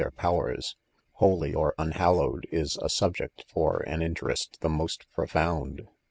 [0.01, 0.75] their powers,
[1.19, 5.87] Iioly or unhallowed, is a subject for an in terest the most profound.